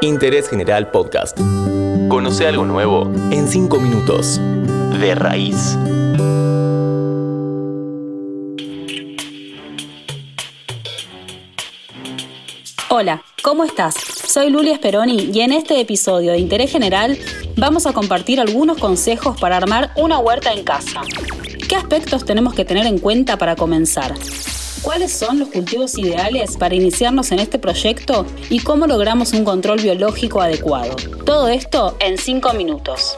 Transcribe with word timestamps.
Interés 0.00 0.48
General 0.48 0.92
Podcast. 0.92 1.36
Conoce 2.08 2.46
algo 2.46 2.64
nuevo 2.64 3.10
en 3.32 3.48
5 3.48 3.80
minutos. 3.80 4.40
De 5.00 5.12
raíz. 5.16 5.76
Hola, 12.90 13.24
¿cómo 13.42 13.64
estás? 13.64 13.96
Soy 13.96 14.50
Lulia 14.50 14.76
Speroni 14.76 15.30
y 15.32 15.40
en 15.40 15.52
este 15.52 15.80
episodio 15.80 16.30
de 16.30 16.38
Interés 16.38 16.70
General 16.70 17.18
vamos 17.56 17.86
a 17.86 17.92
compartir 17.92 18.40
algunos 18.40 18.78
consejos 18.78 19.36
para 19.40 19.56
armar 19.56 19.90
una 19.96 20.20
huerta 20.20 20.52
en 20.52 20.62
casa. 20.62 21.02
¿Qué 21.68 21.74
aspectos 21.74 22.24
tenemos 22.24 22.54
que 22.54 22.64
tener 22.64 22.86
en 22.86 22.98
cuenta 22.98 23.36
para 23.36 23.56
comenzar? 23.56 24.14
¿Cuáles 24.82 25.12
son 25.12 25.38
los 25.38 25.48
cultivos 25.48 25.98
ideales 25.98 26.56
para 26.56 26.74
iniciarnos 26.74 27.32
en 27.32 27.40
este 27.40 27.58
proyecto 27.58 28.24
y 28.48 28.60
cómo 28.60 28.86
logramos 28.86 29.32
un 29.32 29.44
control 29.44 29.80
biológico 29.80 30.40
adecuado? 30.40 30.94
Todo 31.24 31.48
esto 31.48 31.96
en 32.00 32.16
5 32.16 32.52
minutos. 32.54 33.16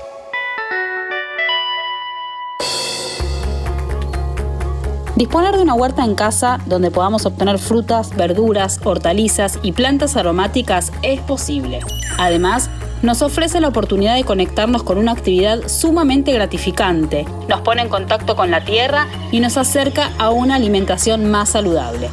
Disponer 5.17 5.55
de 5.57 5.63
una 5.63 5.75
huerta 5.75 6.03
en 6.03 6.15
casa 6.15 6.61
donde 6.65 6.91
podamos 6.91 7.27
obtener 7.27 7.59
frutas, 7.59 8.17
verduras, 8.17 8.81
hortalizas 8.83 9.59
y 9.63 9.73
plantas 9.73 10.17
aromáticas 10.17 10.93
es 11.03 11.21
posible. 11.21 11.81
Además, 12.17 12.71
nos 13.03 13.23
ofrece 13.23 13.61
la 13.61 13.69
oportunidad 13.69 14.15
de 14.15 14.25
conectarnos 14.25 14.83
con 14.83 14.99
una 14.99 15.13
actividad 15.13 15.69
sumamente 15.69 16.33
gratificante, 16.33 17.27
nos 17.49 17.61
pone 17.61 17.83
en 17.83 17.89
contacto 17.89 18.37
con 18.37 18.51
la 18.51 18.65
tierra 18.65 19.07
y 19.31 19.41
nos 19.41 19.57
acerca 19.57 20.13
a 20.19 20.31
una 20.31 20.57
alimentación 20.57 21.31
más 21.31 21.51
saludable. 21.51 22.11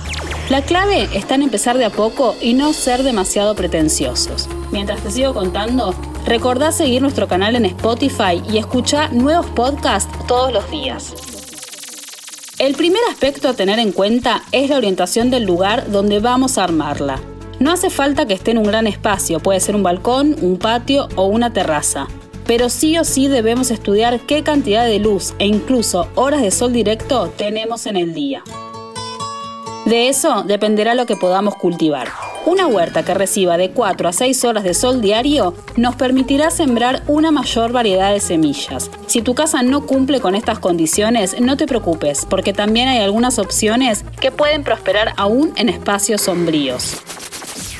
La 0.49 0.61
clave 0.61 1.09
está 1.13 1.35
en 1.35 1.43
empezar 1.43 1.77
de 1.77 1.85
a 1.85 1.89
poco 1.89 2.35
y 2.41 2.53
no 2.53 2.71
ser 2.71 3.03
demasiado 3.03 3.53
pretenciosos. 3.55 4.47
Mientras 4.71 5.01
te 5.01 5.11
sigo 5.11 5.33
contando, 5.33 5.93
recordá 6.25 6.71
seguir 6.71 7.01
nuestro 7.01 7.27
canal 7.27 7.55
en 7.57 7.65
Spotify 7.65 8.41
y 8.49 8.57
escuchar 8.57 9.11
nuevos 9.11 9.45
podcasts 9.47 10.09
todos 10.25 10.53
los 10.53 10.69
días. 10.71 11.13
El 12.59 12.75
primer 12.75 13.01
aspecto 13.11 13.49
a 13.49 13.53
tener 13.53 13.77
en 13.77 13.91
cuenta 13.91 14.41
es 14.51 14.69
la 14.69 14.77
orientación 14.77 15.29
del 15.29 15.43
lugar 15.43 15.91
donde 15.91 16.19
vamos 16.19 16.57
a 16.57 16.63
armarla. 16.63 17.19
No 17.59 17.71
hace 17.71 17.89
falta 17.89 18.27
que 18.27 18.35
esté 18.35 18.51
en 18.51 18.59
un 18.59 18.65
gran 18.65 18.85
espacio, 18.85 19.39
puede 19.39 19.59
ser 19.59 19.75
un 19.75 19.81
balcón, 19.81 20.35
un 20.41 20.57
patio 20.57 21.07
o 21.15 21.25
una 21.25 21.53
terraza. 21.53 22.07
Pero 22.45 22.69
sí 22.69 22.99
o 22.99 23.03
sí 23.03 23.27
debemos 23.27 23.71
estudiar 23.71 24.19
qué 24.21 24.43
cantidad 24.43 24.85
de 24.85 24.99
luz 24.99 25.33
e 25.39 25.47
incluso 25.47 26.07
horas 26.13 26.43
de 26.43 26.51
sol 26.51 26.71
directo 26.71 27.33
tenemos 27.35 27.87
en 27.87 27.97
el 27.97 28.13
día. 28.13 28.43
De 29.85 30.07
eso 30.07 30.43
dependerá 30.43 30.93
lo 30.93 31.07
que 31.07 31.15
podamos 31.15 31.55
cultivar. 31.55 32.09
Una 32.45 32.67
huerta 32.67 33.03
que 33.03 33.13
reciba 33.13 33.57
de 33.57 33.71
4 33.71 34.07
a 34.07 34.13
6 34.13 34.43
horas 34.45 34.63
de 34.63 34.73
sol 34.73 35.01
diario 35.01 35.55
nos 35.75 35.95
permitirá 35.95 36.51
sembrar 36.51 37.03
una 37.07 37.31
mayor 37.31 37.71
variedad 37.71 38.13
de 38.13 38.19
semillas. 38.19 38.91
Si 39.07 39.21
tu 39.21 39.33
casa 39.33 39.63
no 39.63 39.85
cumple 39.85 40.21
con 40.21 40.35
estas 40.35 40.59
condiciones, 40.59 41.41
no 41.41 41.57
te 41.57 41.65
preocupes, 41.65 42.25
porque 42.29 42.53
también 42.53 42.87
hay 42.87 42.99
algunas 42.99 43.39
opciones 43.39 44.05
que 44.21 44.31
pueden 44.31 44.63
prosperar 44.63 45.13
aún 45.17 45.53
en 45.57 45.69
espacios 45.69 46.21
sombríos. 46.21 46.97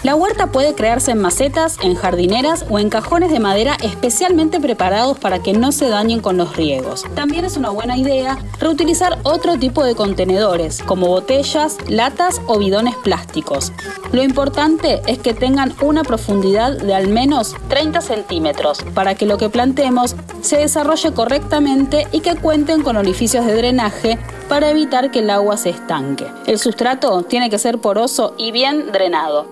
La 0.04 0.16
huerta 0.16 0.48
puede 0.48 0.76
crearse 0.76 1.12
en 1.12 1.18
macetas, 1.18 1.78
en 1.82 1.96
jardineras 1.96 2.66
o 2.70 2.78
en 2.78 2.90
cajones 2.90 3.32
de 3.32 3.40
madera 3.40 3.76
especialmente 3.82 4.60
preparados 4.60 5.18
para 5.18 5.40
que 5.40 5.54
no 5.54 5.72
se 5.72 5.90
dañen 5.90 6.20
con 6.20 6.38
los 6.38 6.56
riegos. 6.56 7.04
También 7.16 7.46
es 7.46 7.58
una 7.58 7.72
buena 7.72 7.98
idea 7.98 8.38
reutilizar 8.60 9.18
otro 9.24 9.58
tipo 9.58 9.84
de 9.84 9.96
contenedores, 9.96 10.84
como 10.84 11.08
botellas, 11.08 11.78
latas 11.88 12.42
o 12.46 12.60
bidones 12.60 12.96
plásticos. 12.96 13.72
Lo 14.12 14.24
importante 14.24 15.02
es 15.08 15.18
que 15.18 15.34
tengan 15.34 15.74
una 15.82 16.04
profundidad 16.04 16.78
de 16.78 16.94
al 16.94 17.08
menos 17.08 17.56
30 17.68 18.02
centímetros 18.02 18.84
para 18.94 19.16
que 19.16 19.26
lo 19.26 19.38
que 19.38 19.50
plantemos 19.50 20.16
se 20.42 20.58
desarrolle 20.58 21.12
correctamente 21.12 22.08
y 22.12 22.22
que 22.22 22.36
cuenten 22.36 22.84
con 22.84 22.98
orificios 22.98 23.46
de 23.46 23.56
drenaje 23.56 24.20
para 24.48 24.70
evitar 24.70 25.12
que 25.12 25.20
el 25.20 25.30
agua 25.30 25.58
se 25.58 25.70
estanque. 25.70 26.26
El 26.46 26.60
sustrato 26.60 27.24
tiene 27.24 27.50
que 27.50 27.60
ser 27.60 27.80
poroso 27.80 28.34
y 28.38 28.52
bien 28.52 28.92
drenado. 28.92 29.50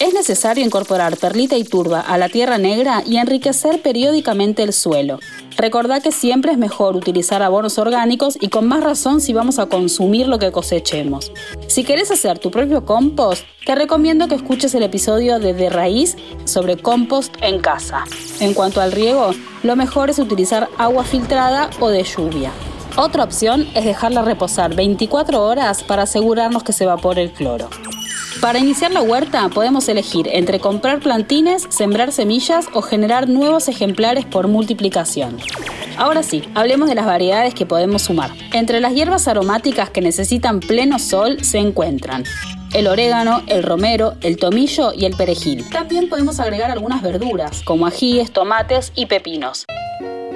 Es 0.00 0.14
necesario 0.14 0.64
incorporar 0.64 1.16
perlita 1.16 1.56
y 1.56 1.64
turba 1.64 2.00
a 2.00 2.18
la 2.18 2.28
tierra 2.28 2.56
negra 2.56 3.02
y 3.04 3.16
enriquecer 3.16 3.82
periódicamente 3.82 4.62
el 4.62 4.72
suelo. 4.72 5.18
Recordá 5.56 6.00
que 6.00 6.12
siempre 6.12 6.52
es 6.52 6.58
mejor 6.58 6.94
utilizar 6.94 7.42
abonos 7.42 7.78
orgánicos 7.78 8.38
y 8.40 8.48
con 8.48 8.68
más 8.68 8.84
razón 8.84 9.20
si 9.20 9.32
vamos 9.32 9.58
a 9.58 9.66
consumir 9.66 10.28
lo 10.28 10.38
que 10.38 10.52
cosechemos. 10.52 11.32
Si 11.66 11.82
querés 11.82 12.12
hacer 12.12 12.38
tu 12.38 12.52
propio 12.52 12.84
compost, 12.84 13.42
te 13.66 13.74
recomiendo 13.74 14.28
que 14.28 14.36
escuches 14.36 14.72
el 14.76 14.84
episodio 14.84 15.40
de 15.40 15.52
De 15.52 15.68
Raíz 15.68 16.16
sobre 16.44 16.76
compost 16.76 17.34
en 17.40 17.58
casa. 17.58 18.04
En 18.38 18.54
cuanto 18.54 18.80
al 18.80 18.92
riego, 18.92 19.32
lo 19.64 19.74
mejor 19.74 20.10
es 20.10 20.20
utilizar 20.20 20.68
agua 20.78 21.02
filtrada 21.02 21.70
o 21.80 21.88
de 21.88 22.04
lluvia. 22.04 22.52
Otra 23.00 23.22
opción 23.22 23.68
es 23.76 23.84
dejarla 23.84 24.22
reposar 24.22 24.74
24 24.74 25.40
horas 25.40 25.84
para 25.84 26.02
asegurarnos 26.02 26.64
que 26.64 26.72
se 26.72 26.82
evapore 26.82 27.22
el 27.22 27.30
cloro. 27.30 27.70
Para 28.40 28.58
iniciar 28.58 28.90
la 28.90 29.02
huerta 29.02 29.48
podemos 29.50 29.88
elegir 29.88 30.28
entre 30.32 30.58
comprar 30.58 30.98
plantines, 30.98 31.64
sembrar 31.68 32.10
semillas 32.10 32.66
o 32.74 32.82
generar 32.82 33.28
nuevos 33.28 33.68
ejemplares 33.68 34.24
por 34.24 34.48
multiplicación. 34.48 35.38
Ahora 35.96 36.24
sí, 36.24 36.42
hablemos 36.56 36.88
de 36.88 36.96
las 36.96 37.06
variedades 37.06 37.54
que 37.54 37.66
podemos 37.66 38.02
sumar. 38.02 38.32
Entre 38.52 38.80
las 38.80 38.92
hierbas 38.92 39.28
aromáticas 39.28 39.90
que 39.90 40.00
necesitan 40.00 40.58
pleno 40.58 40.98
sol 40.98 41.44
se 41.44 41.58
encuentran 41.58 42.24
el 42.74 42.88
orégano, 42.88 43.42
el 43.46 43.62
romero, 43.62 44.14
el 44.22 44.38
tomillo 44.38 44.92
y 44.92 45.04
el 45.04 45.14
perejil. 45.14 45.70
También 45.70 46.08
podemos 46.08 46.40
agregar 46.40 46.72
algunas 46.72 47.00
verduras, 47.00 47.62
como 47.62 47.86
ajíes, 47.86 48.32
tomates 48.32 48.90
y 48.96 49.06
pepinos. 49.06 49.66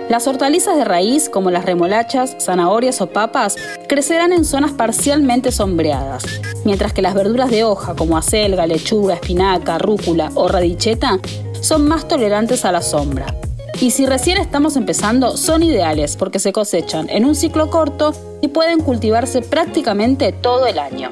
Las 0.08 0.26
hortalizas 0.26 0.76
de 0.76 0.84
raíz, 0.84 1.28
como 1.28 1.50
las 1.50 1.64
remolachas, 1.64 2.36
zanahorias 2.40 3.00
o 3.00 3.08
papas, 3.08 3.56
crecerán 3.88 4.32
en 4.32 4.44
zonas 4.44 4.72
parcialmente 4.72 5.52
sombreadas, 5.52 6.24
mientras 6.64 6.92
que 6.92 7.02
las 7.02 7.14
verduras 7.14 7.50
de 7.50 7.64
hoja, 7.64 7.94
como 7.94 8.18
acelga, 8.18 8.66
lechuga, 8.66 9.14
espinaca, 9.14 9.78
rúcula 9.78 10.30
o 10.34 10.48
radicheta, 10.48 11.18
son 11.60 11.86
más 11.88 12.08
tolerantes 12.08 12.64
a 12.64 12.72
la 12.72 12.82
sombra. 12.82 13.26
Y 13.80 13.90
si 13.90 14.06
recién 14.06 14.38
estamos 14.38 14.76
empezando, 14.76 15.36
son 15.36 15.62
ideales 15.62 16.16
porque 16.16 16.38
se 16.38 16.52
cosechan 16.52 17.08
en 17.08 17.24
un 17.24 17.34
ciclo 17.34 17.70
corto 17.70 18.12
y 18.40 18.48
pueden 18.48 18.80
cultivarse 18.80 19.40
prácticamente 19.40 20.32
todo 20.32 20.66
el 20.66 20.78
año. 20.78 21.10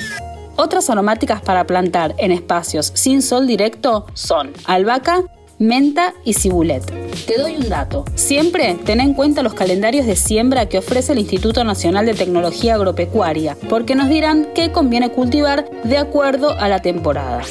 Otras 0.56 0.90
aromáticas 0.90 1.40
para 1.40 1.66
plantar 1.66 2.14
en 2.18 2.32
espacios 2.32 2.92
sin 2.94 3.22
sol 3.22 3.46
directo 3.46 4.04
son 4.14 4.52
albahaca, 4.66 5.24
menta 5.60 6.14
y 6.24 6.32
cibulet. 6.34 6.84
Te 7.26 7.38
doy 7.38 7.54
un 7.54 7.68
dato. 7.68 8.04
Siempre 8.16 8.76
ten 8.84 8.98
en 8.98 9.14
cuenta 9.14 9.42
los 9.42 9.54
calendarios 9.54 10.06
de 10.06 10.16
siembra 10.16 10.66
que 10.66 10.78
ofrece 10.78 11.12
el 11.12 11.20
Instituto 11.20 11.62
Nacional 11.62 12.06
de 12.06 12.14
Tecnología 12.14 12.74
Agropecuaria, 12.74 13.56
porque 13.68 13.94
nos 13.94 14.08
dirán 14.08 14.48
qué 14.54 14.72
conviene 14.72 15.10
cultivar 15.10 15.70
de 15.84 15.98
acuerdo 15.98 16.58
a 16.58 16.68
la 16.68 16.80
temporada. 16.80 17.42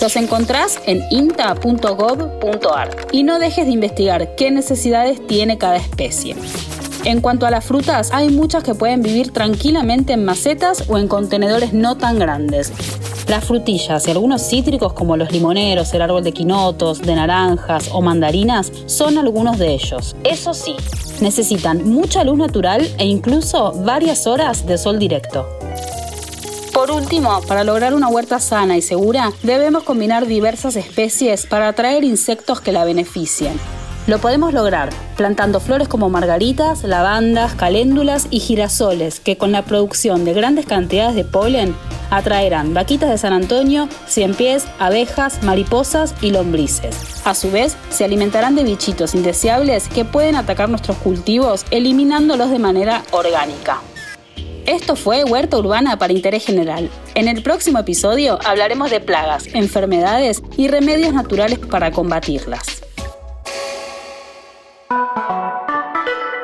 Los 0.00 0.16
encontrás 0.16 0.80
en 0.86 1.02
inta.gov.ar 1.10 2.90
y 3.12 3.22
no 3.22 3.38
dejes 3.38 3.66
de 3.66 3.72
investigar 3.72 4.34
qué 4.34 4.50
necesidades 4.50 5.24
tiene 5.26 5.58
cada 5.58 5.76
especie. 5.76 6.34
En 7.04 7.20
cuanto 7.20 7.46
a 7.46 7.50
las 7.50 7.64
frutas, 7.64 8.10
hay 8.12 8.28
muchas 8.28 8.62
que 8.62 8.76
pueden 8.76 9.02
vivir 9.02 9.32
tranquilamente 9.32 10.12
en 10.12 10.24
macetas 10.24 10.84
o 10.88 10.98
en 10.98 11.08
contenedores 11.08 11.72
no 11.72 11.96
tan 11.96 12.18
grandes. 12.18 12.72
Las 13.26 13.44
frutillas 13.44 14.06
y 14.06 14.12
algunos 14.12 14.48
cítricos 14.48 14.92
como 14.92 15.16
los 15.16 15.32
limoneros, 15.32 15.92
el 15.94 16.02
árbol 16.02 16.22
de 16.22 16.32
quinotos, 16.32 17.00
de 17.02 17.16
naranjas 17.16 17.88
o 17.92 18.02
mandarinas 18.02 18.70
son 18.86 19.18
algunos 19.18 19.58
de 19.58 19.74
ellos. 19.74 20.14
Eso 20.22 20.54
sí, 20.54 20.76
necesitan 21.20 21.88
mucha 21.88 22.22
luz 22.22 22.38
natural 22.38 22.88
e 22.98 23.06
incluso 23.06 23.72
varias 23.84 24.28
horas 24.28 24.64
de 24.66 24.78
sol 24.78 25.00
directo. 25.00 25.48
Por 26.72 26.92
último, 26.92 27.40
para 27.48 27.64
lograr 27.64 27.94
una 27.94 28.08
huerta 28.08 28.38
sana 28.38 28.76
y 28.76 28.82
segura, 28.82 29.32
debemos 29.42 29.82
combinar 29.82 30.26
diversas 30.26 30.76
especies 30.76 31.46
para 31.46 31.68
atraer 31.68 32.04
insectos 32.04 32.60
que 32.60 32.72
la 32.72 32.84
beneficien. 32.84 33.58
Lo 34.08 34.18
podemos 34.18 34.52
lograr 34.52 34.90
plantando 35.16 35.60
flores 35.60 35.86
como 35.86 36.10
margaritas, 36.10 36.82
lavandas, 36.82 37.54
caléndulas 37.54 38.26
y 38.30 38.40
girasoles 38.40 39.20
que 39.20 39.38
con 39.38 39.52
la 39.52 39.62
producción 39.62 40.24
de 40.24 40.32
grandes 40.32 40.66
cantidades 40.66 41.14
de 41.14 41.24
polen 41.24 41.76
atraerán 42.10 42.74
vaquitas 42.74 43.10
de 43.10 43.18
San 43.18 43.32
Antonio, 43.32 43.88
pies, 44.36 44.64
abejas, 44.80 45.44
mariposas 45.44 46.16
y 46.20 46.32
lombrices. 46.32 47.22
A 47.24 47.36
su 47.36 47.52
vez, 47.52 47.76
se 47.90 48.04
alimentarán 48.04 48.56
de 48.56 48.64
bichitos 48.64 49.14
indeseables 49.14 49.86
que 49.86 50.04
pueden 50.04 50.34
atacar 50.34 50.68
nuestros 50.68 50.96
cultivos 50.96 51.64
eliminándolos 51.70 52.50
de 52.50 52.58
manera 52.58 53.04
orgánica. 53.12 53.80
Esto 54.66 54.96
fue 54.96 55.22
Huerta 55.22 55.58
Urbana 55.58 55.96
para 55.96 56.12
Interés 56.12 56.44
General. 56.44 56.90
En 57.14 57.28
el 57.28 57.40
próximo 57.44 57.78
episodio 57.78 58.40
hablaremos 58.44 58.90
de 58.90 59.00
plagas, 59.00 59.46
enfermedades 59.54 60.42
y 60.56 60.66
remedios 60.66 61.14
naturales 61.14 61.60
para 61.60 61.92
combatirlas. 61.92 62.82